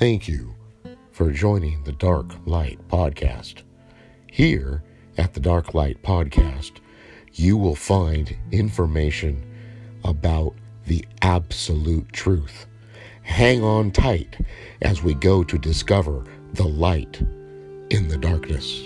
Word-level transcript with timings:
Thank 0.00 0.28
you 0.28 0.54
for 1.12 1.30
joining 1.30 1.84
the 1.84 1.92
Dark 1.92 2.32
Light 2.46 2.78
Podcast. 2.88 3.64
Here 4.32 4.82
at 5.18 5.34
the 5.34 5.40
Dark 5.40 5.74
Light 5.74 6.02
Podcast, 6.02 6.78
you 7.34 7.58
will 7.58 7.74
find 7.74 8.34
information 8.50 9.44
about 10.02 10.54
the 10.86 11.04
absolute 11.20 12.10
truth. 12.14 12.64
Hang 13.24 13.62
on 13.62 13.90
tight 13.90 14.38
as 14.80 15.02
we 15.02 15.12
go 15.12 15.44
to 15.44 15.58
discover 15.58 16.24
the 16.54 16.66
light 16.66 17.20
in 17.90 18.08
the 18.08 18.16
darkness. 18.16 18.80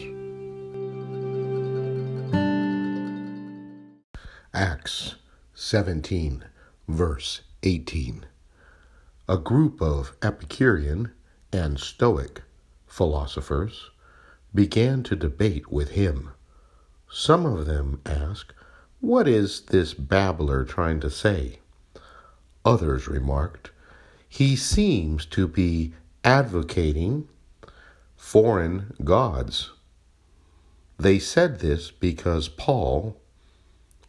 Acts 4.53 5.15
17, 5.55 6.45
verse 6.89 7.43
18. 7.63 8.27
A 9.27 9.39
group 9.39 9.81
of 9.81 10.15
Epicurean 10.21 11.11
and 11.51 11.81
Stoic 11.81 12.43
philosophers 12.87 13.91
began 14.55 15.03
to 15.05 15.17
debate 15.17 15.73
with 15.73 15.93
him. 15.93 16.33
Some 17.11 17.47
of 17.47 17.65
them 17.65 18.03
asked, 18.05 18.53
What 19.01 19.27
is 19.27 19.63
this 19.63 19.95
babbler 19.95 20.63
trying 20.63 21.01
to 21.01 21.09
say? 21.09 21.61
Others 22.67 23.09
remarked, 23.09 23.71
He 24.29 24.57
seems 24.57 25.25
to 25.27 25.49
be 25.49 25.95
advocating 26.23 27.27
foreign 28.17 28.95
gods. 29.05 29.71
They 30.99 31.19
said 31.19 31.61
this 31.61 31.91
because 31.91 32.49
Paul 32.49 33.17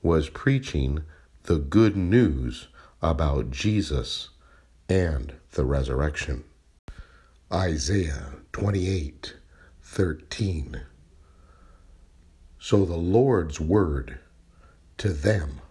was 0.04 0.28
preaching 0.28 1.04
the 1.44 1.58
good 1.58 1.95
news 1.95 2.68
about 3.02 3.50
Jesus 3.50 4.32
and 4.89 5.34
the 5.53 5.66
resurrection. 5.66 6.44
Isaiah 7.52 8.33
28 8.52 9.36
13. 9.83 10.81
So 12.59 12.83
the 12.83 12.97
Lord's 12.97 13.59
word 13.59 14.17
to 14.97 15.09
them 15.09 15.61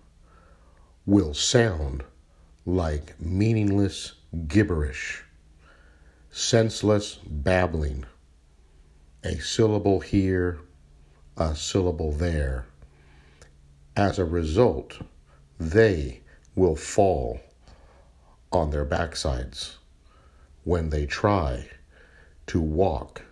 will 1.04 1.34
sound 1.34 2.04
like 2.64 3.20
meaningless 3.20 4.14
gibberish, 4.46 5.24
senseless 6.30 7.16
babbling, 7.26 8.04
a 9.22 9.38
syllable 9.38 10.00
here, 10.00 10.60
a 11.36 11.54
syllable 11.54 12.12
there. 12.12 12.66
As 13.96 14.18
a 14.18 14.24
result, 14.24 14.98
they 15.58 16.22
will 16.54 16.76
fall 16.76 17.40
on 18.54 18.70
their 18.70 18.84
backsides 18.84 19.74
when 20.62 20.90
they 20.90 21.06
try 21.06 21.68
to 22.46 22.60
walk 22.60 23.22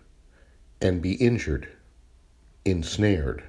and 0.81 1.01
be 1.01 1.13
injured, 1.13 1.67
ensnared, 2.65 3.43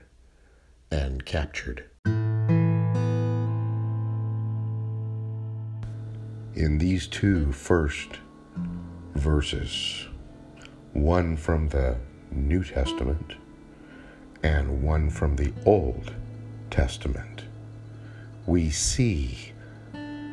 and 0.90 1.24
captured. 1.24 1.84
In 6.54 6.78
these 6.78 7.08
two 7.08 7.50
first 7.50 8.20
verses, 9.14 10.06
one 10.92 11.36
from 11.36 11.68
the 11.68 11.96
New 12.30 12.62
Testament 12.62 13.34
and 14.44 14.82
one 14.82 15.10
from 15.10 15.34
the 15.34 15.52
Old 15.66 16.14
Testament, 16.70 17.42
we 18.46 18.70
see 18.70 19.52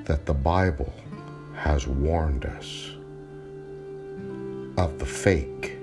that 0.05 0.25
the 0.25 0.33
Bible 0.33 0.93
has 1.61 1.85
warned 1.85 2.43
us 2.43 2.89
of 4.77 4.97
the 4.97 5.05
fake 5.05 5.77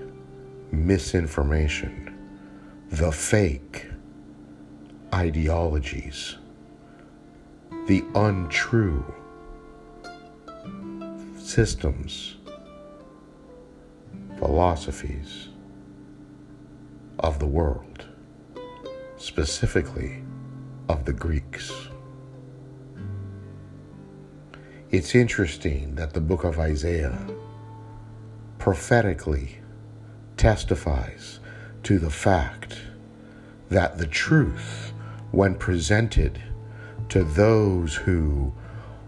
misinformation, 0.72 2.18
the 2.90 3.12
fake 3.12 3.86
ideologies, 5.14 6.34
the 7.86 8.02
untrue 8.16 9.04
systems, 11.38 12.38
philosophies 14.40 15.48
of 17.20 17.38
the 17.38 17.46
world, 17.46 18.04
specifically 19.16 20.24
of 20.88 21.04
the 21.04 21.12
Greeks. 21.12 21.47
It's 24.90 25.14
interesting 25.14 25.96
that 25.96 26.14
the 26.14 26.20
book 26.22 26.44
of 26.44 26.58
Isaiah 26.58 27.18
prophetically 28.56 29.58
testifies 30.38 31.40
to 31.82 31.98
the 31.98 32.08
fact 32.08 32.78
that 33.68 33.98
the 33.98 34.06
truth, 34.06 34.94
when 35.30 35.56
presented 35.56 36.40
to 37.10 37.22
those 37.22 37.96
who 37.96 38.54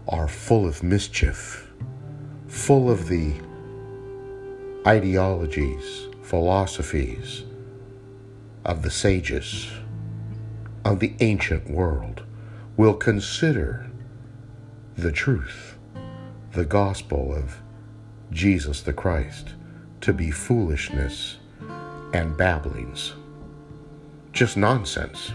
are 0.07 0.27
full 0.27 0.67
of 0.67 0.83
mischief, 0.83 1.71
full 2.47 2.91
of 2.91 3.07
the 3.07 3.33
ideologies, 4.85 6.09
philosophies 6.21 7.43
of 8.65 8.83
the 8.83 8.91
sages 8.91 9.71
of 10.85 10.99
the 10.99 11.15
ancient 11.21 11.67
world, 11.71 12.21
will 12.77 12.93
consider 12.93 13.87
the 14.97 15.11
truth, 15.11 15.70
the 16.53 16.65
gospel 16.65 17.33
of 17.33 17.61
Jesus 18.29 18.81
the 18.81 18.91
Christ, 18.91 19.53
to 20.01 20.11
be 20.11 20.31
foolishness 20.31 21.37
and 22.13 22.35
babblings, 22.35 23.13
just 24.33 24.57
nonsense. 24.57 25.31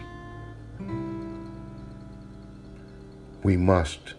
We 3.43 3.57
must 3.57 4.15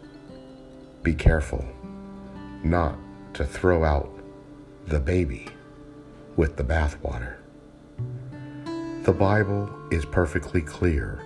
be 1.03 1.13
careful 1.13 1.63
not 2.63 2.97
to 3.35 3.45
throw 3.45 3.83
out 3.83 4.19
the 4.87 4.99
baby 4.99 5.47
with 6.35 6.55
the 6.55 6.63
bathwater. 6.63 7.35
The 9.03 9.13
Bible 9.13 9.69
is 9.91 10.03
perfectly 10.05 10.61
clear. 10.61 11.21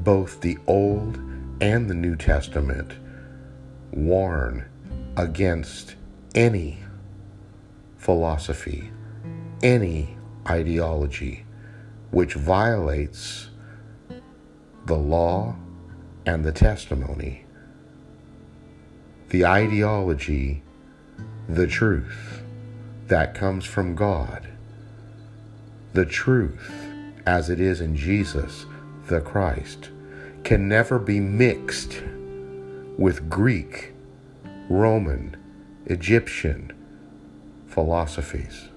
Both 0.00 0.40
the 0.40 0.56
Old 0.68 1.16
and 1.60 1.90
the 1.90 1.94
New 1.94 2.14
Testament 2.14 2.92
warn 3.90 4.66
against 5.16 5.96
any 6.34 6.78
philosophy, 7.96 8.90
any 9.62 10.16
ideology 10.48 11.44
which 12.10 12.34
violates 12.34 13.48
the 14.84 14.94
law 14.96 15.56
and 16.24 16.44
the 16.44 16.52
testimony, 16.52 17.44
the 19.30 19.44
ideology, 19.44 20.62
the 21.48 21.66
truth 21.66 22.42
that 23.08 23.34
comes 23.34 23.64
from 23.64 23.94
God, 23.94 24.48
the 25.94 26.04
truth 26.04 26.72
as 27.26 27.50
it 27.50 27.58
is 27.60 27.80
in 27.80 27.96
Jesus 27.96 28.66
the 29.08 29.20
Christ, 29.20 29.90
can 30.44 30.68
never 30.68 30.98
be 30.98 31.20
mixed 31.20 32.02
with 32.98 33.28
Greek, 33.28 33.92
Roman, 34.68 35.36
Egyptian, 35.86 36.72
philosophies. 37.66 38.68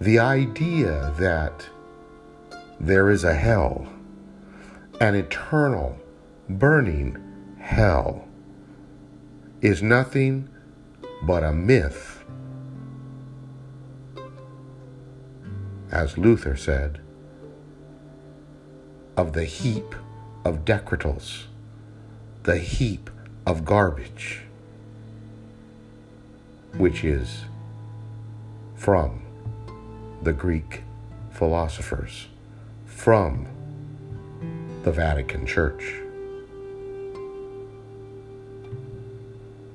The 0.00 0.18
idea 0.18 1.14
that 1.18 1.68
there 2.78 3.10
is 3.10 3.24
a 3.24 3.34
hell, 3.34 3.88
an 5.00 5.14
eternal, 5.14 5.98
burning 6.48 7.16
hell, 7.60 8.26
is 9.60 9.82
nothing 9.82 10.48
but 11.22 11.44
a 11.44 11.52
myth. 11.52 12.24
As 15.90 16.16
Luther 16.16 16.56
said, 16.56 17.00
of 19.16 19.32
the 19.32 19.44
heap 19.44 19.94
of 20.44 20.64
decretals, 20.64 21.46
the 22.44 22.58
heap 22.58 23.10
of 23.46 23.64
garbage 23.64 24.42
which 26.76 27.04
is 27.04 27.44
from 28.74 29.22
the 30.22 30.32
Greek 30.32 30.82
philosophers, 31.30 32.28
from 32.86 33.46
the 34.82 34.92
Vatican 34.92 35.46
Church. 35.46 35.94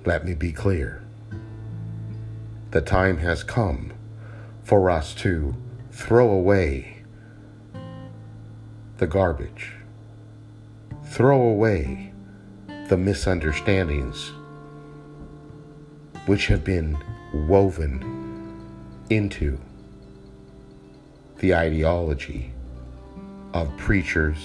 Let 0.05 0.25
me 0.25 0.33
be 0.33 0.51
clear. 0.51 1.03
The 2.71 2.81
time 2.81 3.17
has 3.17 3.43
come 3.43 3.93
for 4.63 4.89
us 4.89 5.13
to 5.15 5.55
throw 5.91 6.29
away 6.29 7.03
the 8.97 9.07
garbage, 9.07 9.73
throw 11.05 11.41
away 11.41 12.13
the 12.87 12.97
misunderstandings 12.97 14.31
which 16.25 16.47
have 16.47 16.63
been 16.63 16.97
woven 17.33 18.01
into 19.09 19.59
the 21.39 21.53
ideology 21.53 22.53
of 23.53 23.75
preachers, 23.77 24.37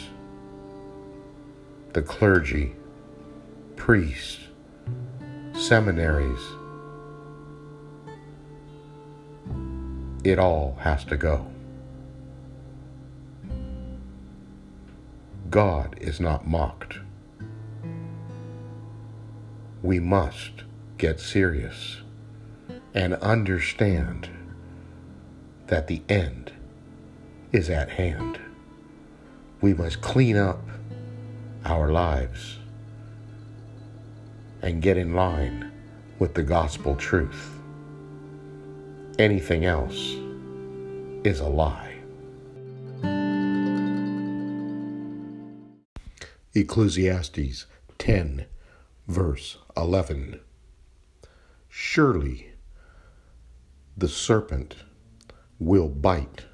the 1.93 2.03
clergy, 2.03 2.75
priests, 3.77 4.41
seminaries. 5.55 6.41
It 10.25 10.39
all 10.39 10.77
has 10.81 11.05
to 11.05 11.17
go. 11.17 11.47
God 15.51 15.97
is 16.01 16.19
not 16.19 16.47
mocked. 16.47 16.99
We 19.83 19.99
must 19.99 20.63
get 20.97 21.19
serious 21.19 22.03
and 22.95 23.15
understand 23.15 24.29
that 25.67 25.89
the 25.89 26.03
end 26.09 26.53
is 27.51 27.69
at 27.69 27.91
hand. 27.91 28.39
We 29.61 29.75
must 29.75 30.01
clean 30.01 30.37
up 30.37 30.63
our 31.65 31.91
lives 31.91 32.59
and 34.63 34.81
get 34.81 34.97
in 34.97 35.15
line 35.15 35.73
with 36.21 36.35
the 36.35 36.45
gospel 36.45 36.95
truth. 36.95 37.59
Anything 39.19 39.65
else 39.65 40.15
is 41.25 41.41
a 41.41 41.49
lie. 41.49 41.89
Ecclesiastes 46.55 47.67
10, 47.99 48.47
verse 49.09 49.59
11. 49.77 50.41
Surely 51.69 52.53
the 53.97 54.09
serpent 54.09 54.77
will 55.59 55.89
bite 55.89 56.45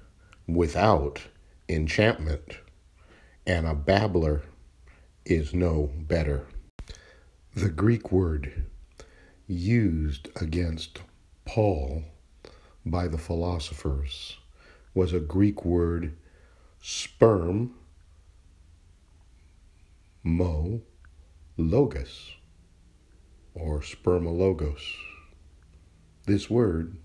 without 0.47 1.21
enchantment, 1.69 2.59
and 3.47 3.67
a 3.67 3.75
babbler 3.75 4.43
is 5.25 5.53
no 5.53 5.91
better. 5.95 6.47
The 7.55 7.69
Greek 7.69 8.11
word 8.11 8.67
used 9.47 10.29
against 10.41 11.01
Paul 11.45 12.05
by 12.85 13.09
the 13.09 13.19
philosophers 13.19 14.39
was 14.95 15.13
a 15.13 15.21
Greek 15.21 15.65
word 15.65 16.17
sperm 16.81 17.75
mo 20.23 20.81
logos 21.57 22.38
or 23.59 23.81
spermologos. 23.81 24.81
This 26.27 26.49
word 26.49 26.97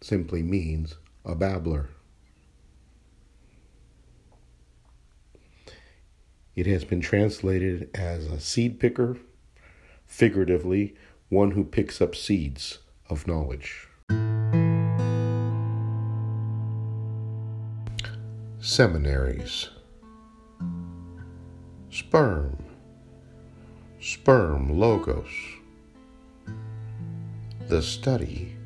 simply 0.00 0.42
means 0.42 0.96
a 1.24 1.34
babbler. 1.34 1.90
It 6.56 6.66
has 6.66 6.84
been 6.84 7.00
translated 7.00 7.90
as 7.94 8.26
a 8.26 8.40
seed 8.40 8.80
picker, 8.80 9.16
figuratively, 10.06 10.94
one 11.28 11.52
who 11.52 11.64
picks 11.64 12.00
up 12.02 12.14
seeds 12.14 12.78
of 13.08 13.26
knowledge. 13.26 13.86
Seminaries 18.58 19.70
Sperm 21.88 22.69
Sperm 24.02 24.80
Logos. 24.80 25.28
The 27.68 27.82
study 27.82 28.56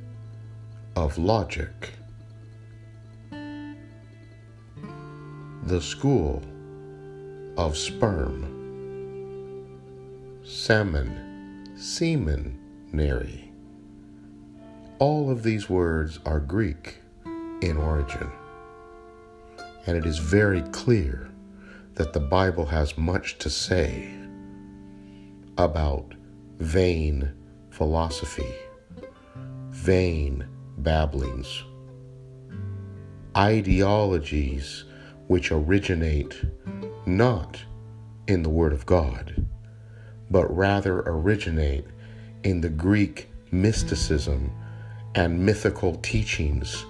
of 0.95 1.19
logic. 1.19 1.91
The 5.65 5.81
school 5.81 6.41
of 7.59 7.77
sperm. 7.77 8.45
Salmon 10.45 11.67
Seminary. 11.77 13.51
All 15.01 15.33
of 15.33 15.43
these 15.43 15.69
words 15.69 16.21
are 16.25 16.39
Greek 16.39 16.99
in 17.61 17.77
origin. 17.77 18.31
And 19.89 19.97
it 19.97 20.07
is 20.07 20.19
very 20.19 20.63
clear 20.71 21.29
that 21.95 22.13
the 22.13 22.21
Bible 22.21 22.67
has 22.67 22.97
much 22.97 23.39
to 23.39 23.51
say 23.51 24.15
about 25.59 26.15
vain 26.59 27.33
philosophy, 27.71 28.55
vain 29.71 30.47
babblings, 30.79 31.65
ideologies 33.37 34.85
which 35.27 35.53
originate 35.53 36.45
not 37.07 37.63
in 38.27 38.43
the 38.43 38.49
Word 38.49 38.73
of 38.73 38.87
God, 38.87 39.47
but 40.31 40.55
rather 40.55 41.01
originate 41.01 41.87
in 42.43 42.61
the 42.61 42.69
Greek 42.69 43.31
mysticism 43.51 44.53
and 45.15 45.45
mythical 45.45 45.95
teachings, 45.97 46.85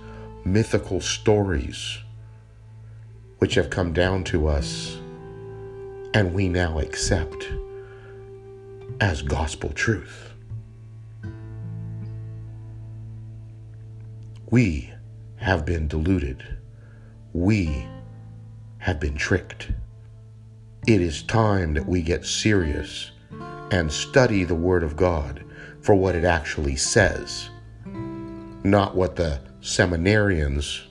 mythical 0.44 1.00
stories 1.00 1.98
which 3.38 3.54
have 3.54 3.70
come 3.70 3.92
down 3.92 4.24
to 4.24 4.46
us 4.46 4.98
and 6.14 6.32
we 6.32 6.48
now 6.48 6.78
accept 6.78 7.48
as 9.00 9.22
gospel 9.22 9.70
truth. 9.70 10.32
We 14.50 14.92
have 15.36 15.64
been 15.66 15.88
deluded. 15.88 16.44
We 17.32 17.86
have 18.78 19.00
been 19.00 19.16
tricked. 19.16 19.72
It 20.86 21.00
is 21.00 21.22
time 21.22 21.74
that 21.74 21.86
we 21.86 22.02
get 22.02 22.24
serious 22.24 23.10
and 23.70 23.90
study 23.90 24.44
the 24.44 24.54
Word 24.54 24.82
of 24.82 24.96
God 24.96 25.42
for 25.80 25.94
what 25.94 26.14
it 26.14 26.24
actually 26.24 26.76
says, 26.76 27.50
not 28.62 28.94
what 28.94 29.16
the 29.16 29.40
seminarians 29.60 30.82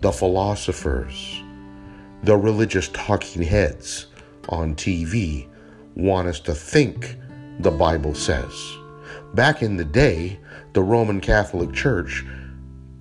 the 0.00 0.12
philosophers, 0.12 1.42
the 2.22 2.36
religious 2.36 2.88
talking 2.88 3.42
heads 3.42 4.06
on 4.48 4.74
TV 4.74 5.48
want 5.96 6.28
us 6.28 6.38
to 6.40 6.54
think 6.54 7.16
the 7.58 7.70
Bible 7.70 8.14
says. 8.14 8.76
Back 9.34 9.62
in 9.62 9.76
the 9.76 9.84
day, 9.84 10.38
the 10.74 10.82
Roman 10.82 11.20
Catholic 11.20 11.72
Church 11.72 12.24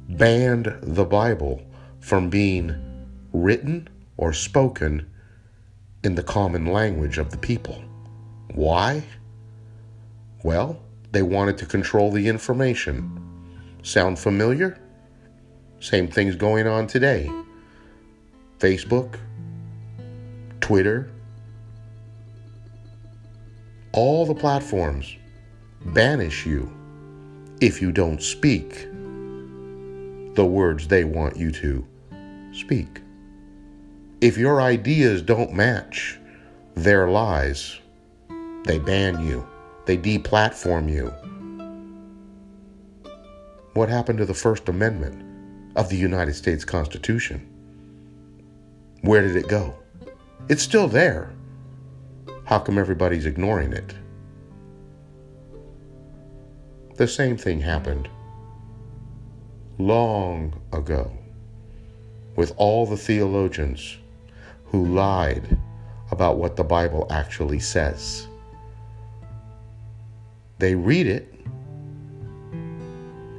banned 0.09 0.73
the 0.81 1.05
Bible 1.05 1.61
from 1.99 2.29
being 2.29 2.73
written 3.33 3.89
or 4.17 4.31
spoken 4.31 5.05
in 6.03 6.15
the 6.15 6.23
common 6.23 6.65
language 6.67 7.17
of 7.17 7.31
the 7.31 7.37
people. 7.37 7.83
Why? 8.53 9.03
Well, 10.43 10.79
they 11.11 11.23
wanted 11.23 11.57
to 11.57 11.65
control 11.65 12.11
the 12.11 12.27
information. 12.27 13.21
Sound 13.83 14.19
familiar? 14.19 14.79
Same 15.79 16.07
things 16.07 16.35
going 16.35 16.67
on 16.67 16.87
today. 16.87 17.29
Facebook, 18.59 19.17
Twitter, 20.61 21.11
all 23.95 24.25
the 24.25 24.35
platforms 24.35 25.15
banish 25.85 26.45
you 26.45 26.71
if 27.61 27.81
you 27.81 27.91
don't 27.91 28.21
speak 28.21 28.87
the 30.35 30.45
words 30.45 30.87
they 30.87 31.03
want 31.03 31.37
you 31.37 31.51
to 31.51 31.87
speak. 32.53 33.01
If 34.21 34.37
your 34.37 34.61
ideas 34.61 35.21
don't 35.21 35.53
match 35.53 36.19
their 36.75 37.07
lies, 37.07 37.79
they 38.65 38.79
ban 38.79 39.25
you, 39.25 39.47
they 39.85 39.97
deplatform 39.97 40.91
you. 40.91 41.07
What 43.73 43.89
happened 43.89 44.19
to 44.19 44.25
the 44.25 44.33
First 44.33 44.67
Amendment? 44.69 45.25
of 45.75 45.89
the 45.89 45.97
United 45.97 46.33
States 46.33 46.63
Constitution. 46.63 47.45
Where 49.01 49.21
did 49.21 49.35
it 49.35 49.47
go? 49.47 49.75
It's 50.47 50.63
still 50.63 50.87
there. 50.87 51.34
How 52.45 52.59
come 52.59 52.77
everybody's 52.77 53.25
ignoring 53.25 53.73
it? 53.73 53.93
The 56.95 57.07
same 57.07 57.37
thing 57.37 57.59
happened 57.59 58.07
long 59.77 60.59
ago 60.71 61.11
with 62.35 62.53
all 62.57 62.85
the 62.85 62.97
theologians 62.97 63.97
who 64.65 64.85
lied 64.85 65.57
about 66.11 66.37
what 66.37 66.55
the 66.55 66.63
Bible 66.63 67.07
actually 67.09 67.59
says. 67.59 68.27
They 70.59 70.75
read 70.75 71.07
it, 71.07 71.33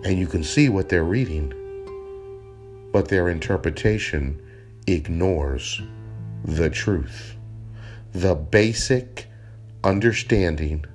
and 0.04 0.18
you 0.18 0.26
can 0.26 0.44
see 0.44 0.68
what 0.68 0.88
they're 0.88 1.04
reading 1.04 1.52
but 2.92 3.08
their 3.08 3.28
interpretation 3.28 4.40
ignores 4.86 5.82
the 6.44 6.70
truth. 6.70 7.35
The 8.16 8.34
basic 8.34 9.26
understanding 9.84 10.86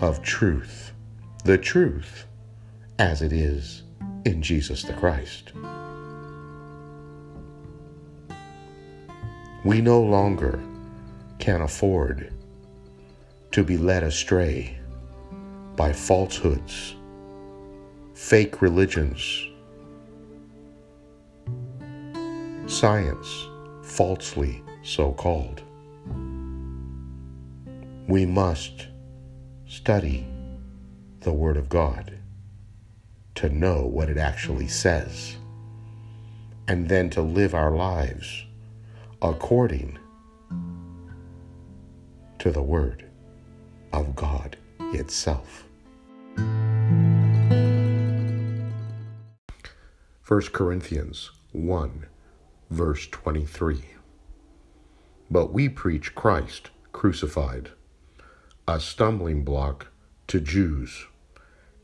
of 0.00 0.22
truth, 0.22 0.94
the 1.44 1.58
truth 1.58 2.24
as 2.98 3.20
it 3.20 3.34
is 3.34 3.82
in 4.24 4.40
Jesus 4.40 4.82
the 4.82 4.94
Christ. 4.94 5.52
We 9.62 9.82
no 9.82 10.00
longer 10.00 10.58
can 11.38 11.60
afford 11.60 12.32
to 13.52 13.62
be 13.62 13.76
led 13.76 14.04
astray 14.04 14.78
by 15.76 15.92
falsehoods, 15.92 16.94
fake 18.14 18.62
religions, 18.62 19.48
science, 22.66 23.48
falsely 23.82 24.62
so 24.82 25.12
called. 25.12 25.60
We 28.06 28.26
must 28.26 28.88
study 29.66 30.26
the 31.20 31.32
Word 31.32 31.56
of 31.56 31.70
God 31.70 32.18
to 33.36 33.48
know 33.48 33.86
what 33.86 34.10
it 34.10 34.18
actually 34.18 34.68
says, 34.68 35.36
and 36.68 36.86
then 36.88 37.08
to 37.10 37.22
live 37.22 37.54
our 37.54 37.70
lives 37.70 38.44
according 39.22 39.98
to 42.38 42.50
the 42.50 42.62
Word 42.62 43.06
of 43.94 44.14
God 44.14 44.58
itself. 44.92 45.64
1 46.36 47.22
Corinthians 50.52 51.30
1, 51.52 52.06
verse 52.70 53.08
23. 53.08 53.82
But 55.30 55.54
we 55.54 55.70
preach 55.70 56.14
Christ 56.14 56.68
crucified, 56.92 57.70
a 58.66 58.80
stumbling 58.80 59.44
block 59.44 59.88
to 60.26 60.40
Jews 60.40 61.04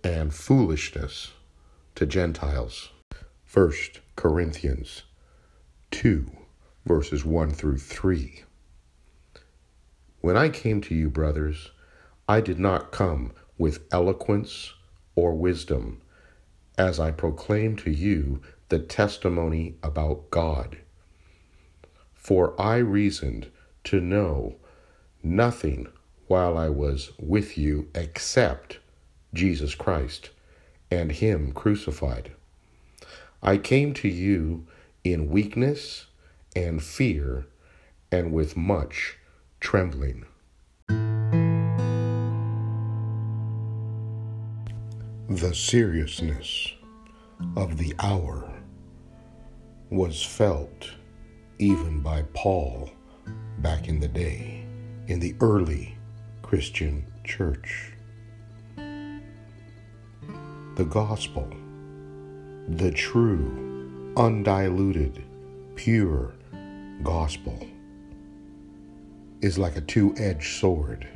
and 0.02 0.32
foolishness 0.32 1.32
to 1.94 2.06
Gentiles. 2.06 2.88
1 3.52 3.72
Corinthians 4.16 5.02
2, 5.90 6.30
verses 6.86 7.22
1 7.22 7.50
through 7.50 7.76
3. 7.76 8.44
When 10.22 10.38
I 10.38 10.48
came 10.48 10.80
to 10.82 10.94
you, 10.94 11.10
brothers, 11.10 11.70
I 12.26 12.40
did 12.40 12.58
not 12.58 12.92
come 12.92 13.32
with 13.58 13.84
eloquence 13.92 14.72
or 15.14 15.34
wisdom, 15.34 16.00
as 16.78 16.98
I 16.98 17.10
proclaimed 17.10 17.78
to 17.80 17.90
you 17.90 18.40
the 18.70 18.78
testimony 18.78 19.76
about 19.82 20.30
God. 20.30 20.78
For 22.14 22.58
I 22.58 22.76
reasoned 22.76 23.50
to 23.84 24.00
know 24.00 24.56
nothing 25.22 25.88
while 26.30 26.56
I 26.56 26.68
was 26.68 27.10
with 27.18 27.58
you 27.58 27.88
except 27.92 28.78
Jesus 29.34 29.74
Christ 29.74 30.30
and 30.88 31.10
Him 31.10 31.50
crucified. 31.50 32.30
I 33.42 33.56
came 33.56 33.92
to 33.94 34.06
you 34.06 34.64
in 35.02 35.28
weakness 35.28 36.06
and 36.54 36.80
fear 36.80 37.46
and 38.12 38.32
with 38.32 38.56
much 38.56 39.18
trembling. 39.58 40.24
The 45.28 45.52
seriousness 45.52 46.74
of 47.56 47.76
the 47.76 47.92
hour 47.98 48.48
was 49.90 50.22
felt 50.22 50.92
even 51.58 52.02
by 52.02 52.22
Paul 52.34 52.88
back 53.58 53.88
in 53.88 53.98
the 53.98 54.06
day, 54.06 54.64
in 55.08 55.18
the 55.18 55.34
early 55.40 55.96
Christian 56.50 57.06
church. 57.22 57.92
The 60.74 60.84
gospel, 60.84 61.48
the 62.66 62.90
true, 62.90 64.12
undiluted, 64.16 65.22
pure 65.76 66.32
gospel, 67.04 67.56
is 69.40 69.58
like 69.58 69.76
a 69.76 69.80
two 69.80 70.12
edged 70.18 70.58
sword, 70.58 71.06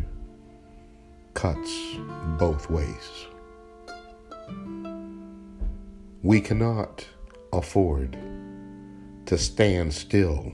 cuts 1.35 1.97
both 2.39 2.71
ways. 2.71 3.27
We 6.23 6.41
cannot 6.41 7.09
afford 7.53 8.17
to 9.27 9.37
stand 9.37 9.93
still 9.93 10.53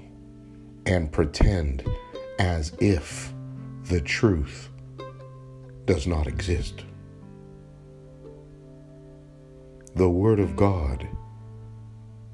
and 0.87 1.13
pretend 1.13 1.85
as 2.39 2.73
if 2.81 3.35
the 3.85 4.01
truth 4.01 4.70
does 5.91 6.07
not 6.07 6.29
exist. 6.29 6.85
The 9.97 10.09
Word 10.09 10.39
of 10.39 10.55
God 10.55 11.09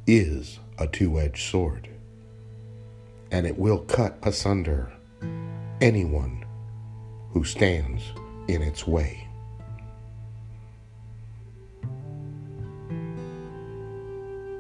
is 0.06 0.58
a 0.78 0.86
two 0.86 1.18
edged 1.18 1.50
sword, 1.50 1.88
and 3.30 3.46
it 3.46 3.56
will 3.56 3.78
cut 3.78 4.18
asunder 4.22 4.92
anyone 5.80 6.44
who 7.30 7.44
stands 7.44 8.02
in 8.46 8.60
its 8.60 8.86
way. 8.86 9.26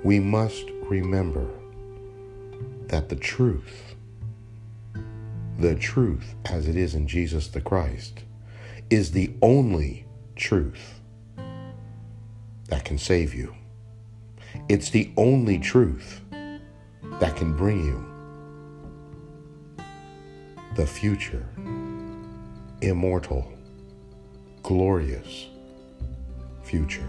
we 0.04 0.20
must 0.20 0.70
remember 0.88 1.50
that 2.86 3.08
the 3.08 3.16
truth, 3.16 3.96
the 5.58 5.74
truth 5.74 6.36
as 6.44 6.68
it 6.68 6.76
is 6.76 6.94
in 6.94 7.08
Jesus 7.08 7.48
the 7.48 7.60
Christ, 7.60 8.20
is 8.90 9.10
the 9.10 9.32
only 9.42 10.06
truth 10.36 11.00
that 12.68 12.84
can 12.84 12.98
save 12.98 13.34
you. 13.34 13.54
It's 14.68 14.90
the 14.90 15.10
only 15.16 15.58
truth 15.58 16.20
that 17.20 17.36
can 17.36 17.56
bring 17.56 17.84
you 17.84 18.04
the 20.76 20.86
future, 20.86 21.48
immortal, 22.82 23.50
glorious 24.62 25.46
future. 26.62 27.08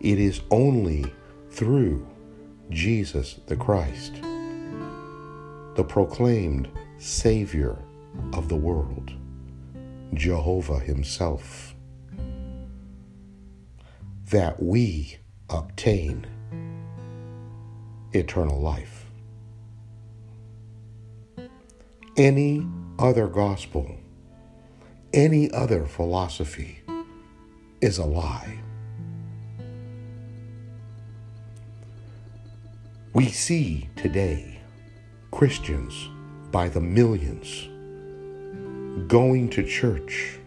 It 0.00 0.18
is 0.18 0.40
only 0.50 1.04
through 1.50 2.06
Jesus 2.70 3.38
the 3.46 3.56
Christ, 3.56 4.14
the 5.74 5.84
proclaimed 5.86 6.68
Savior 6.98 7.76
of 8.32 8.48
the 8.48 8.56
world, 8.56 9.12
Jehovah 10.14 10.80
Himself, 10.80 11.74
that 14.30 14.62
we 14.62 15.18
obtain 15.48 16.26
eternal 18.12 18.60
life. 18.60 19.06
Any 22.16 22.66
other 22.98 23.26
gospel, 23.26 23.96
any 25.12 25.50
other 25.52 25.84
philosophy 25.84 26.82
is 27.80 27.98
a 27.98 28.04
lie. 28.04 28.58
We 33.12 33.28
see 33.28 33.88
today 33.96 34.60
Christians 35.30 36.08
by 36.50 36.68
the 36.68 36.80
millions 36.80 37.68
going 39.06 39.50
to 39.50 39.62
church 39.62 40.38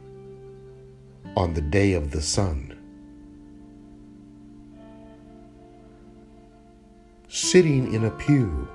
on 1.37 1.53
the 1.53 1.61
day 1.61 1.93
of 1.93 2.09
the 2.09 2.21
sun, 2.21 2.75
sitting 7.27 7.93
in 7.93 8.05
a 8.05 8.11
pew, 8.11 8.67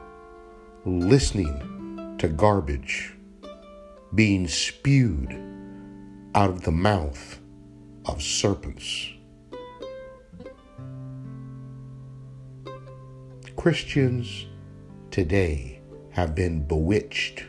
listening 0.84 2.16
to 2.18 2.28
garbage 2.28 3.14
being 4.14 4.46
spewed 4.46 5.32
out 6.36 6.50
of 6.50 6.62
the 6.62 6.70
mouth 6.70 7.40
of 8.06 8.22
serpents. 8.22 9.10
Christians 13.56 14.46
today 15.10 15.80
have 16.10 16.34
been 16.34 16.64
bewitched. 16.64 17.44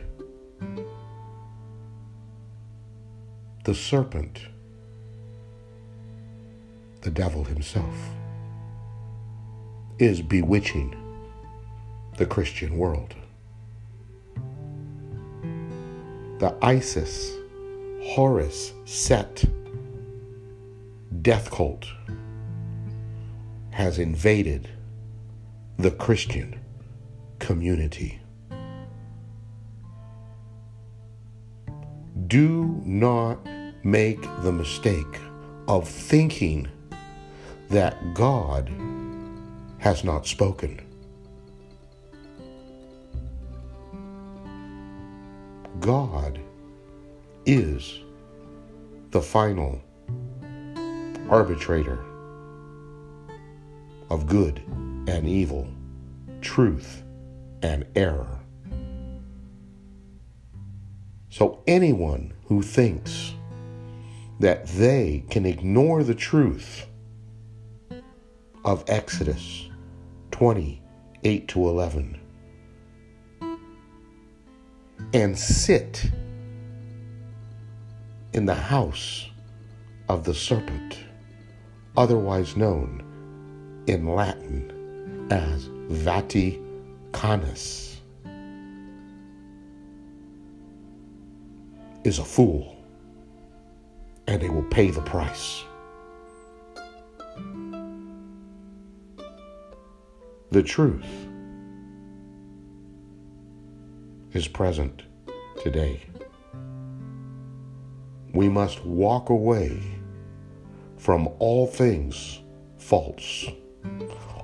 The 3.66 3.74
serpent, 3.74 4.46
the 7.00 7.10
devil 7.10 7.42
himself, 7.42 7.96
is 9.98 10.22
bewitching 10.22 10.94
the 12.16 12.26
Christian 12.26 12.78
world. 12.78 13.16
The 16.38 16.56
Isis, 16.62 17.32
Horus, 18.04 18.72
Set, 18.84 19.44
death 21.20 21.50
cult 21.50 21.88
has 23.70 23.98
invaded 23.98 24.68
the 25.76 25.90
Christian 25.90 26.60
community. 27.40 28.20
Do 32.26 32.80
not 32.84 33.38
make 33.84 34.22
the 34.42 34.52
mistake 34.52 35.20
of 35.68 35.86
thinking 35.88 36.68
that 37.68 38.14
God 38.14 38.70
has 39.78 40.02
not 40.02 40.26
spoken. 40.26 40.80
God 45.80 46.40
is 47.44 48.00
the 49.10 49.20
final 49.20 49.80
arbitrator 51.28 52.04
of 54.10 54.26
good 54.26 54.62
and 55.06 55.28
evil, 55.28 55.68
truth 56.40 57.02
and 57.62 57.86
error. 57.94 58.40
So, 61.36 61.60
anyone 61.66 62.32
who 62.46 62.62
thinks 62.62 63.34
that 64.40 64.66
they 64.68 65.22
can 65.28 65.44
ignore 65.44 66.02
the 66.02 66.14
truth 66.14 66.86
of 68.64 68.82
Exodus 68.88 69.68
20 70.30 70.80
8 71.24 71.48
to 71.48 71.68
11 71.68 72.18
and 75.12 75.38
sit 75.38 76.10
in 78.32 78.46
the 78.46 78.54
house 78.54 79.28
of 80.08 80.24
the 80.24 80.32
serpent, 80.32 80.96
otherwise 81.98 82.56
known 82.56 83.84
in 83.86 84.08
Latin 84.08 85.28
as 85.30 85.68
Vaticanus, 85.90 87.95
is 92.06 92.20
a 92.20 92.24
fool 92.24 92.76
and 94.28 94.40
they 94.40 94.48
will 94.48 94.62
pay 94.70 94.92
the 94.92 95.00
price. 95.00 95.64
The 100.52 100.62
truth 100.62 101.04
is 104.32 104.46
present 104.46 105.02
today. 105.64 106.00
We 108.32 108.48
must 108.48 108.84
walk 108.84 109.30
away 109.30 109.82
from 110.98 111.28
all 111.40 111.66
things 111.66 112.38
false, 112.78 113.46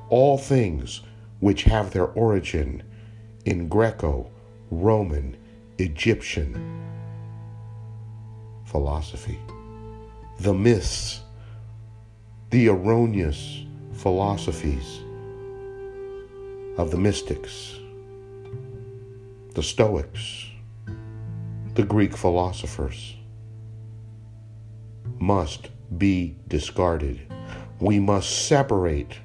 all 0.09 0.37
things 0.37 1.02
which 1.38 1.62
have 1.62 1.92
their 1.92 2.07
origin 2.07 2.83
in 3.45 3.69
Greco, 3.69 4.28
Roman, 4.73 5.37
Egyptian 5.78 6.83
philosophy, 8.72 9.38
the 10.40 10.52
myths, 10.52 11.20
the 12.50 12.68
erroneous 12.68 13.64
philosophies 13.92 15.00
of 16.78 16.90
the 16.90 16.96
mystics 16.96 17.78
the 19.54 19.62
Stoics, 19.62 20.46
the 21.74 21.82
Greek 21.82 22.16
philosophers, 22.16 23.16
must 25.18 25.68
be 25.98 26.34
discarded. 26.48 27.20
We 27.78 28.00
must 28.00 28.46
separate 28.48 29.18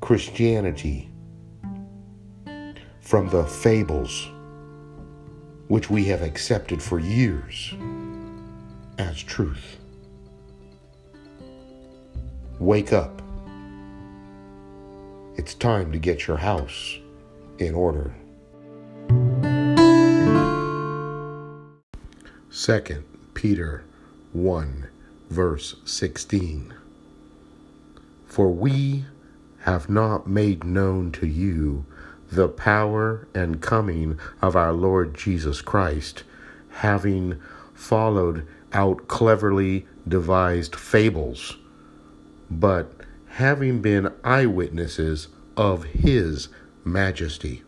Christianity 0.00 1.10
from 3.00 3.28
the 3.30 3.44
fables 3.44 4.30
which 5.66 5.90
we 5.90 6.04
have 6.04 6.22
accepted 6.22 6.80
for 6.80 7.00
years 7.00 7.74
as 8.98 9.22
truth. 9.22 9.78
Wake 12.58 12.92
up. 12.92 13.20
It's 15.36 15.54
time 15.54 15.90
to 15.92 15.98
get 15.98 16.26
your 16.26 16.36
house 16.36 16.98
in 17.58 17.74
order. 17.74 18.14
2 22.52 23.04
Peter 23.34 23.84
1, 24.32 24.88
verse 25.28 25.76
16. 25.84 26.72
For 28.26 28.50
we 28.50 29.04
have 29.62 29.88
not 29.88 30.26
made 30.26 30.64
known 30.64 31.10
to 31.12 31.26
you 31.26 31.84
the 32.30 32.48
power 32.48 33.26
and 33.34 33.60
coming 33.60 34.18
of 34.40 34.56
our 34.56 34.72
Lord 34.72 35.14
Jesus 35.14 35.60
Christ, 35.60 36.22
having 36.70 37.40
followed 37.74 38.46
out 38.74 39.08
cleverly 39.08 39.86
devised 40.06 40.74
fables, 40.74 41.56
but 42.50 42.92
having 43.28 43.80
been 43.80 44.12
eyewitnesses 44.24 45.28
of 45.56 45.84
his 45.84 46.48
majesty. 46.84 47.62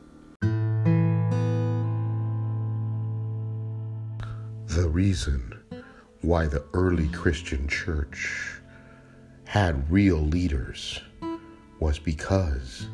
the 4.76 4.86
reason 4.90 5.58
why 6.20 6.46
the 6.46 6.62
early 6.74 7.08
Christian 7.08 7.66
church 7.66 8.60
had 9.46 9.90
real 9.90 10.18
leaders 10.18 11.00
was 11.80 11.98
because 11.98 12.86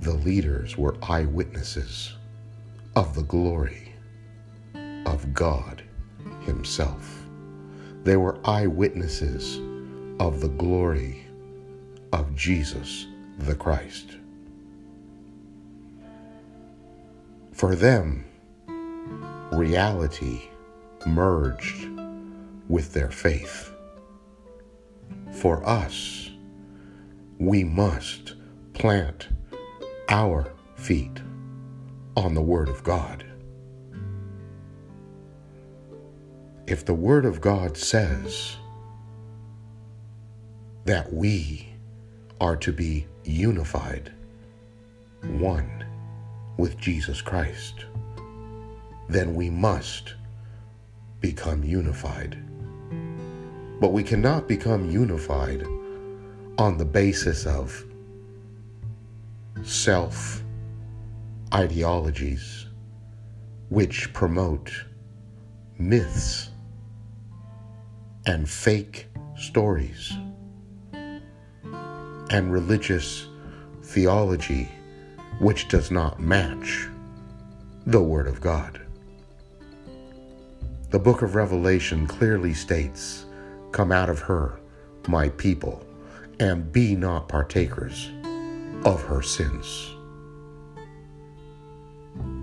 the 0.00 0.14
leaders 0.14 0.78
were 0.78 0.96
eyewitnesses 1.02 2.14
of 2.96 3.14
the 3.14 3.24
glory 3.24 3.94
of 5.04 5.34
God 5.34 5.82
Himself. 6.46 7.19
They 8.04 8.16
were 8.16 8.38
eyewitnesses 8.44 9.60
of 10.18 10.40
the 10.40 10.48
glory 10.48 11.26
of 12.12 12.34
Jesus 12.34 13.06
the 13.38 13.54
Christ. 13.54 14.16
For 17.52 17.74
them, 17.74 18.24
reality 19.52 20.42
merged 21.06 21.88
with 22.68 22.92
their 22.92 23.10
faith. 23.10 23.72
For 25.32 25.66
us, 25.66 26.30
we 27.38 27.64
must 27.64 28.34
plant 28.74 29.28
our 30.08 30.52
feet 30.76 31.20
on 32.16 32.34
the 32.34 32.42
Word 32.42 32.68
of 32.68 32.82
God. 32.82 33.24
If 36.70 36.84
the 36.84 36.94
Word 36.94 37.24
of 37.24 37.40
God 37.40 37.76
says 37.76 38.56
that 40.84 41.12
we 41.12 41.66
are 42.40 42.54
to 42.58 42.72
be 42.72 43.08
unified, 43.24 44.12
one 45.22 45.84
with 46.58 46.78
Jesus 46.78 47.20
Christ, 47.20 47.86
then 49.08 49.34
we 49.34 49.50
must 49.50 50.14
become 51.20 51.64
unified. 51.64 52.38
But 53.80 53.92
we 53.92 54.04
cannot 54.04 54.46
become 54.46 54.88
unified 54.88 55.66
on 56.56 56.78
the 56.78 56.84
basis 56.84 57.46
of 57.46 57.84
self 59.64 60.44
ideologies 61.52 62.66
which 63.70 64.12
promote 64.12 64.70
myths 65.76 66.49
and 68.26 68.48
fake 68.48 69.08
stories 69.36 70.12
and 72.30 72.52
religious 72.52 73.26
theology 73.82 74.68
which 75.40 75.68
does 75.68 75.90
not 75.90 76.20
match 76.20 76.88
the 77.86 78.02
Word 78.02 78.26
of 78.26 78.40
God. 78.40 78.80
The 80.90 80.98
book 80.98 81.22
of 81.22 81.34
Revelation 81.34 82.06
clearly 82.06 82.52
states, 82.52 83.24
Come 83.72 83.92
out 83.92 84.10
of 84.10 84.18
her, 84.20 84.60
my 85.08 85.28
people, 85.30 85.84
and 86.38 86.70
be 86.72 86.94
not 86.94 87.28
partakers 87.28 88.10
of 88.84 89.02
her 89.04 89.22
sins. 89.22 89.94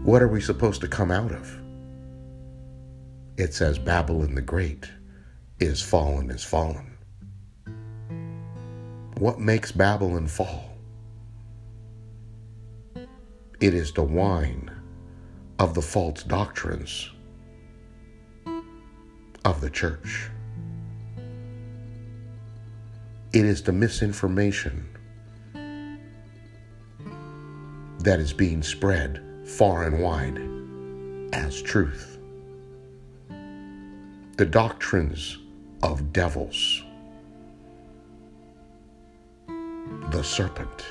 What 0.03 0.21
are 0.21 0.27
we 0.27 0.41
supposed 0.41 0.81
to 0.81 0.87
come 0.87 1.11
out 1.11 1.31
of? 1.31 1.59
It 3.37 3.53
says 3.53 3.77
Babylon 3.77 4.33
the 4.33 4.41
Great 4.41 4.89
is 5.59 5.81
fallen, 5.81 6.29
is 6.29 6.43
fallen. 6.43 6.97
What 9.17 9.39
makes 9.39 9.71
Babylon 9.71 10.27
fall? 10.27 10.77
It 13.59 13.73
is 13.73 13.91
the 13.91 14.03
wine 14.03 14.69
of 15.59 15.73
the 15.73 15.81
false 15.81 16.23
doctrines 16.23 17.09
of 19.45 19.61
the 19.61 19.69
church. 19.69 20.29
It 23.33 23.45
is 23.45 23.63
the 23.63 23.71
misinformation 23.73 24.87
that 27.99 28.19
is 28.19 28.33
being 28.33 28.61
spread 28.61 29.23
far 29.45 29.85
and 29.85 30.01
wide 30.01 30.39
as 31.33 31.61
truth. 31.61 32.19
the 34.37 34.45
doctrines 34.45 35.39
of 35.83 36.11
devils, 36.11 36.83
the 40.11 40.23
serpent. 40.23 40.85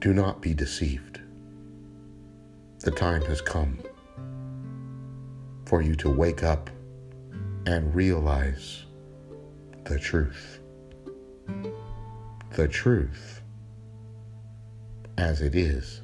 Do 0.00 0.12
not 0.12 0.40
be 0.40 0.54
deceived. 0.54 1.20
The 2.80 2.90
time 2.90 3.22
has 3.22 3.40
come 3.40 3.78
for 5.64 5.82
you 5.82 5.96
to 5.96 6.10
wake 6.10 6.44
up 6.44 6.70
and 7.66 7.92
realize 7.94 8.84
the 9.84 9.98
truth. 9.98 10.60
The 12.52 12.68
truth 12.68 13.42
as 15.18 15.40
it 15.40 15.54
is 15.54 16.02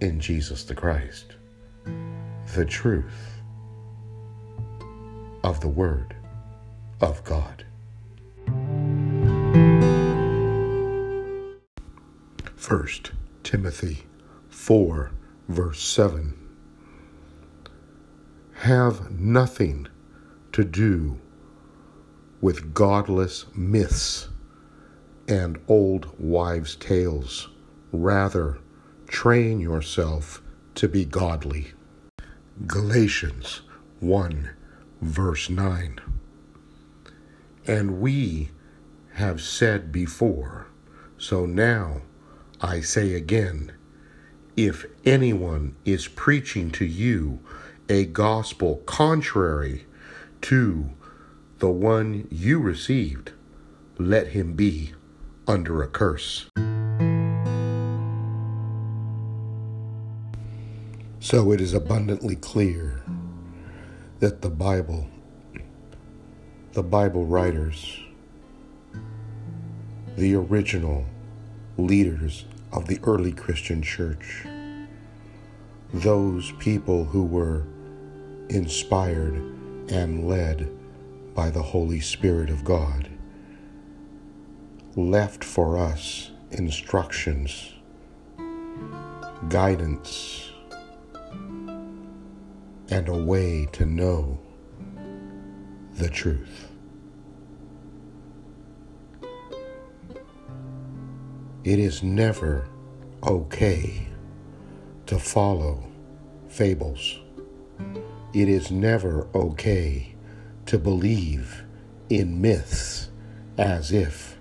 in 0.00 0.18
Jesus 0.18 0.64
the 0.64 0.74
Christ. 0.74 1.36
The 1.84 2.64
truth 2.64 3.40
of 5.42 5.60
the 5.60 5.68
Word 5.68 6.16
of 7.00 7.22
God. 7.24 7.64
First 12.56 13.12
Timothy 13.42 14.04
4, 14.48 15.10
verse 15.48 15.82
7. 15.82 16.36
Have 18.54 19.10
nothing 19.10 19.88
to 20.52 20.64
do 20.64 21.18
with 22.40 22.74
godless 22.74 23.46
myths 23.54 24.28
and 25.28 25.58
old 25.68 26.08
wives' 26.18 26.76
tales. 26.76 27.48
Rather, 27.92 28.58
train 29.06 29.60
yourself 29.60 30.42
to 30.74 30.88
be 30.88 31.04
godly. 31.04 31.72
Galatians 32.66 33.62
1, 34.00 34.50
verse 35.00 35.48
9. 35.50 36.00
And 37.66 38.00
we 38.00 38.50
have 39.14 39.40
said 39.40 39.92
before, 39.92 40.66
so 41.18 41.46
now 41.46 42.02
I 42.60 42.80
say 42.80 43.14
again, 43.14 43.72
if 44.56 44.84
anyone 45.04 45.76
is 45.84 46.08
preaching 46.08 46.70
to 46.72 46.84
you 46.84 47.40
a 47.88 48.04
gospel 48.04 48.76
contrary 48.86 49.86
to 50.42 50.90
the 51.58 51.70
one 51.70 52.26
you 52.30 52.58
received, 52.58 53.32
let 53.98 54.28
him 54.28 54.54
be 54.54 54.94
under 55.46 55.82
a 55.82 55.88
curse. 55.88 56.46
So 61.22 61.52
it 61.52 61.60
is 61.60 61.74
abundantly 61.74 62.34
clear 62.34 63.02
that 64.20 64.40
the 64.40 64.48
Bible, 64.48 65.06
the 66.72 66.82
Bible 66.82 67.26
writers, 67.26 68.00
the 70.16 70.34
original 70.34 71.04
leaders 71.76 72.46
of 72.72 72.86
the 72.86 72.98
early 73.02 73.32
Christian 73.32 73.82
church, 73.82 74.46
those 75.92 76.52
people 76.52 77.04
who 77.04 77.24
were 77.26 77.64
inspired 78.48 79.34
and 79.90 80.26
led 80.26 80.70
by 81.34 81.50
the 81.50 81.62
Holy 81.62 82.00
Spirit 82.00 82.48
of 82.48 82.64
God, 82.64 83.10
left 84.96 85.44
for 85.44 85.76
us 85.76 86.30
instructions, 86.50 87.74
guidance, 89.50 90.49
and 92.90 93.08
a 93.08 93.16
way 93.16 93.68
to 93.72 93.86
know 93.86 94.38
the 95.94 96.08
truth. 96.08 96.68
It 101.62 101.78
is 101.78 102.02
never 102.02 102.68
okay 103.22 104.08
to 105.06 105.18
follow 105.18 105.84
fables. 106.48 107.18
It 108.32 108.48
is 108.48 108.70
never 108.70 109.28
okay 109.34 110.14
to 110.66 110.78
believe 110.78 111.64
in 112.08 112.40
myths 112.40 113.10
as 113.58 113.92
if 113.92 114.38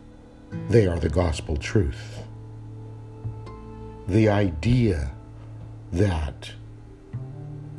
they 0.69 0.87
are 0.87 0.99
the 0.99 1.09
gospel 1.09 1.57
truth. 1.57 2.23
The 4.07 4.29
idea 4.29 5.11
that 5.91 6.51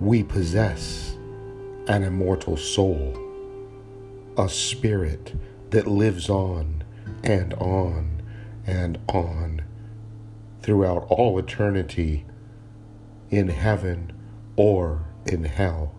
we 0.00 0.22
possess 0.22 1.14
an 1.86 2.02
immortal 2.02 2.56
soul, 2.56 3.14
a 4.38 4.48
spirit 4.48 5.34
that 5.70 5.86
lives 5.86 6.30
on 6.30 6.82
and 7.22 7.52
on 7.54 8.22
and 8.66 8.98
on 9.08 9.62
throughout 10.62 11.06
all 11.10 11.38
eternity 11.38 12.24
in 13.30 13.48
heaven 13.48 14.10
or 14.56 15.04
in 15.26 15.44
hell 15.44 15.94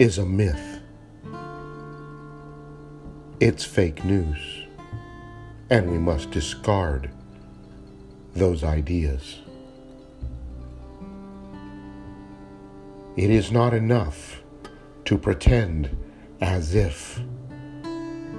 is 0.00 0.18
a 0.18 0.26
myth. 0.26 0.80
It's 3.38 3.64
fake 3.64 4.04
news, 4.04 4.64
and 5.70 5.90
we 5.90 5.98
must 5.98 6.30
discard 6.32 7.10
those 8.34 8.64
ideas. 8.64 9.38
It 13.16 13.28
is 13.28 13.50
not 13.50 13.74
enough 13.74 14.42
to 15.04 15.18
pretend 15.18 15.96
as 16.40 16.74
if 16.76 17.20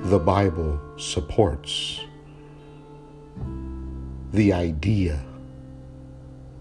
the 0.03 0.17
Bible 0.17 0.79
supports 0.97 1.99
the 4.31 4.53
idea 4.53 5.23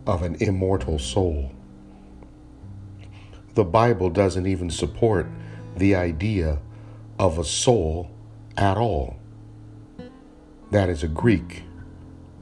of 0.07 0.23
an 0.23 0.35
immortal 0.41 0.99
soul. 0.99 1.53
The 3.55 3.65
Bible 3.65 4.11
doesn't 4.11 4.47
even 4.47 4.71
support 4.71 5.29
the 5.77 5.95
idea 5.95 6.59
of 7.19 7.39
a 7.39 7.45
soul 7.45 8.11
at 8.57 8.77
all. 8.77 9.19
That 10.73 10.89
is 10.89 11.05
a 11.05 11.09
Greek 11.09 11.63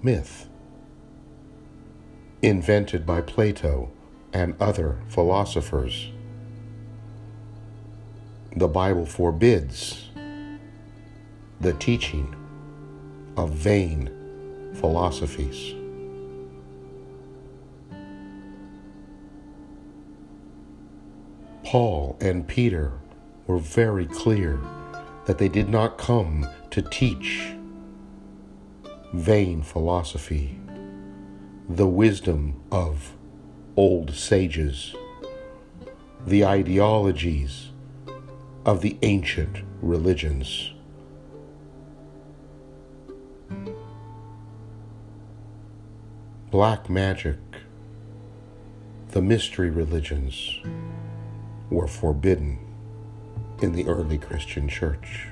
myth 0.03 0.49
invented 2.41 3.05
by 3.05 3.21
Plato 3.21 3.91
and 4.33 4.55
other 4.61 4.99
philosophers. 5.09 6.11
The 8.57 8.69
Bible 8.69 9.07
forbids 9.07 10.11
the 11.61 11.73
teaching 11.75 12.35
of 13.37 13.51
vain 13.51 14.11
philosophies. 14.75 15.75
Paul 21.65 22.17
and 22.21 22.49
Peter 22.49 22.93
were 23.47 23.59
very 23.59 24.07
clear 24.07 24.59
that 25.27 25.37
they 25.37 25.49
did 25.49 25.69
not 25.69 25.99
come 25.99 26.49
to 26.71 26.81
teach 26.81 27.53
vain 29.13 29.63
philosophy, 29.63 30.59
the 31.69 31.87
wisdom 31.87 32.59
of 32.73 33.13
old 33.79 34.15
sages, 34.15 34.95
the 36.27 36.45
ideologies 36.45 37.71
of 38.67 38.83
the 38.83 38.99
ancient 39.03 39.63
religions. 39.81 40.73
black 46.51 46.89
magic, 46.89 47.39
the 49.11 49.21
mystery 49.21 49.71
religions 49.71 50.61
were 51.71 51.87
forbidden 51.87 52.59
in 53.61 53.73
the 53.73 53.87
early 53.87 54.19
Christian 54.19 54.69
church. 54.69 55.29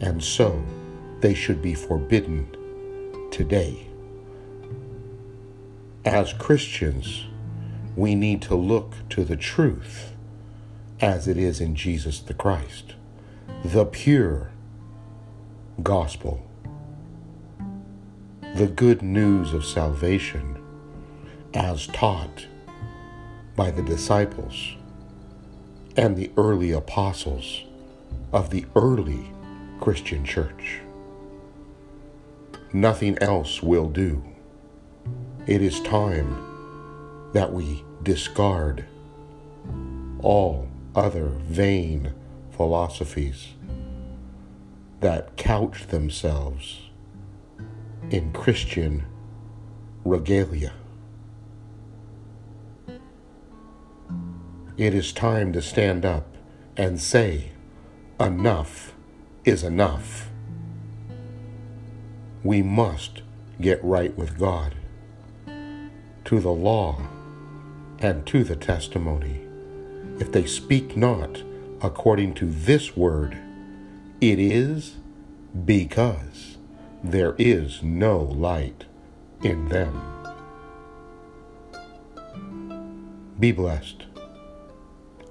And 0.00 0.22
so 0.22 0.64
they 1.20 1.34
should 1.34 1.60
be 1.60 1.74
forbidden 1.74 2.48
today. 3.30 3.85
As 6.06 6.32
Christians, 6.32 7.26
we 7.96 8.14
need 8.14 8.40
to 8.42 8.54
look 8.54 8.94
to 9.10 9.24
the 9.24 9.36
truth 9.36 10.12
as 11.00 11.26
it 11.26 11.36
is 11.36 11.60
in 11.60 11.74
Jesus 11.74 12.20
the 12.20 12.32
Christ, 12.32 12.94
the 13.64 13.84
pure 13.84 14.50
gospel 15.82 16.46
the 18.56 18.66
good 18.66 19.02
news 19.02 19.52
of 19.52 19.66
salvation 19.66 20.56
as 21.52 21.88
taught 21.88 22.46
by 23.54 23.70
the 23.70 23.82
disciples 23.82 24.76
and 25.94 26.16
the 26.16 26.30
early 26.38 26.72
apostles 26.72 27.64
of 28.32 28.48
the 28.48 28.64
early 28.74 29.30
Christian 29.78 30.24
church. 30.24 30.80
Nothing 32.72 33.18
else 33.20 33.62
will 33.62 33.90
do. 33.90 34.22
It 35.46 35.62
is 35.62 35.80
time 35.82 37.30
that 37.32 37.52
we 37.52 37.84
discard 38.02 38.84
all 40.18 40.68
other 40.96 41.26
vain 41.26 42.12
philosophies 42.50 43.54
that 44.98 45.36
couch 45.36 45.86
themselves 45.86 46.80
in 48.10 48.32
Christian 48.32 49.04
regalia. 50.04 50.72
It 54.76 54.94
is 54.94 55.12
time 55.12 55.52
to 55.52 55.62
stand 55.62 56.04
up 56.04 56.26
and 56.76 57.00
say, 57.00 57.52
enough 58.18 58.94
is 59.44 59.62
enough. 59.62 60.28
We 62.42 62.62
must 62.62 63.22
get 63.60 63.82
right 63.84 64.16
with 64.18 64.38
God, 64.38 64.75
to 66.26 66.40
the 66.40 66.52
law, 66.52 67.00
and 68.00 68.26
to 68.26 68.44
the 68.44 68.56
testimony. 68.56 69.40
If 70.20 70.32
they 70.32 70.46
speak 70.46 70.96
not 70.96 71.42
according 71.82 72.34
to 72.36 72.46
this 72.46 72.96
word, 72.96 73.38
it 74.20 74.38
is 74.38 74.96
because 75.64 76.58
there 77.04 77.34
is 77.38 77.82
no 77.82 78.18
light 78.20 78.86
in 79.42 79.68
them. 79.68 80.02
Be 83.40 83.52
blessed, 83.52 84.04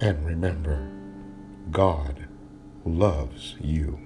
and 0.02 0.26
remember, 0.26 0.90
God 1.72 2.28
loves 2.86 3.56
you. 3.62 4.00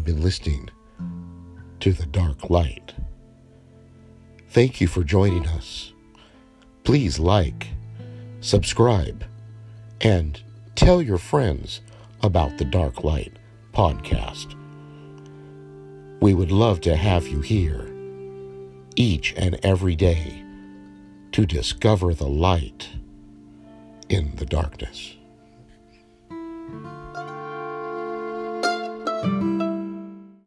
Have 0.00 0.06
been 0.06 0.22
listening 0.22 0.70
to 1.80 1.92
The 1.92 2.06
Dark 2.06 2.48
Light. 2.48 2.94
Thank 4.48 4.80
you 4.80 4.86
for 4.86 5.04
joining 5.04 5.46
us. 5.46 5.92
Please 6.84 7.18
like, 7.18 7.68
subscribe, 8.40 9.26
and 10.00 10.42
tell 10.74 11.02
your 11.02 11.18
friends 11.18 11.82
about 12.22 12.56
the 12.56 12.64
Dark 12.64 13.04
Light 13.04 13.34
podcast. 13.74 14.54
We 16.22 16.32
would 16.32 16.50
love 16.50 16.80
to 16.80 16.96
have 16.96 17.26
you 17.26 17.42
here 17.42 17.86
each 18.96 19.34
and 19.36 19.60
every 19.62 19.96
day 19.96 20.42
to 21.32 21.44
discover 21.44 22.14
the 22.14 22.26
light 22.26 22.88
in 24.08 24.34
the 24.36 24.46
darkness. 24.46 25.18